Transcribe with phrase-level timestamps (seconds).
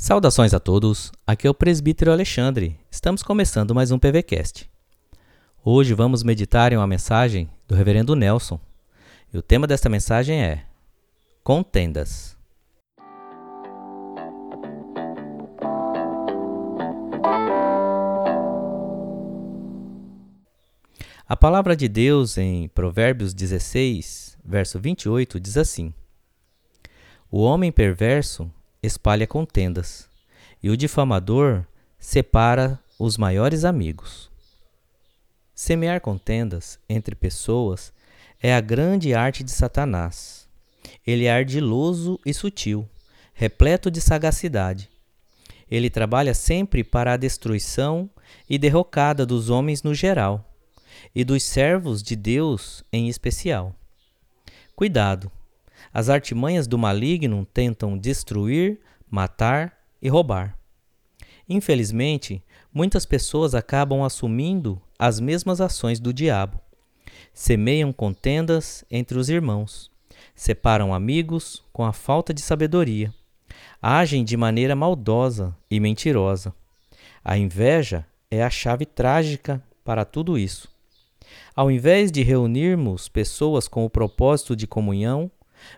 [0.00, 2.78] Saudações a todos, aqui é o presbítero Alexandre.
[2.88, 4.70] Estamos começando mais um PVCast.
[5.64, 8.60] Hoje vamos meditar em uma mensagem do reverendo Nelson.
[9.34, 10.64] E o tema desta mensagem é
[11.42, 12.36] Contendas.
[21.28, 25.92] A palavra de Deus em Provérbios 16, verso 28 diz assim:
[27.32, 28.48] O homem perverso
[28.82, 30.08] espalha contendas,
[30.62, 31.64] e o difamador
[31.98, 34.30] separa os maiores amigos.
[35.54, 37.92] Semear contendas entre pessoas
[38.40, 40.48] é a grande arte de Satanás.
[41.06, 42.88] Ele é ardiloso e sutil,
[43.34, 44.88] repleto de sagacidade.
[45.70, 48.08] Ele trabalha sempre para a destruição
[48.48, 50.48] e derrocada dos homens no geral,
[51.14, 53.74] e dos servos de Deus em especial.
[54.74, 55.30] Cuidado!
[55.92, 60.58] As artimanhas do maligno tentam destruir, matar e roubar.
[61.48, 66.60] Infelizmente, muitas pessoas acabam assumindo as mesmas ações do diabo.
[67.32, 69.90] Semeiam contendas entre os irmãos,
[70.34, 73.12] separam amigos com a falta de sabedoria,
[73.80, 76.52] agem de maneira maldosa e mentirosa.
[77.24, 80.68] A inveja é a chave trágica para tudo isso.
[81.54, 85.30] Ao invés de reunirmos pessoas com o propósito de comunhão,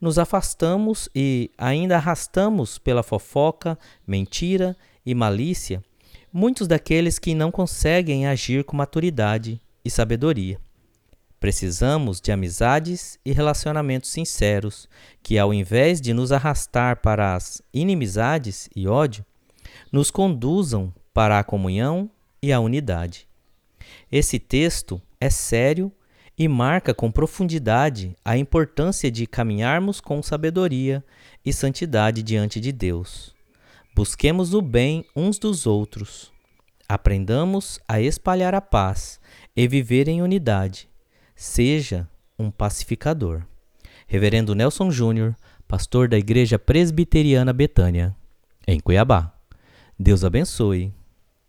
[0.00, 5.82] nos afastamos e ainda arrastamos pela fofoca, mentira e malícia
[6.34, 10.58] muitos daqueles que não conseguem agir com maturidade e sabedoria.
[11.38, 14.88] Precisamos de amizades e relacionamentos sinceros
[15.22, 19.24] que, ao invés de nos arrastar para as inimizades e ódio,
[19.92, 22.10] nos conduzam para a comunhão
[22.42, 23.28] e a unidade.
[24.10, 25.92] Esse texto é sério
[26.36, 31.04] e marca com profundidade a importância de caminharmos com sabedoria
[31.44, 33.34] e santidade diante de Deus.
[33.94, 36.32] Busquemos o bem uns dos outros.
[36.88, 39.20] Aprendamos a espalhar a paz
[39.56, 40.88] e viver em unidade.
[41.36, 42.08] Seja
[42.38, 43.42] um pacificador.
[44.06, 45.36] Reverendo Nelson Júnior,
[45.68, 48.14] pastor da Igreja Presbiteriana Betânia,
[48.66, 49.32] em Cuiabá.
[49.98, 50.92] Deus abençoe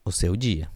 [0.06, 0.75] o seu dia.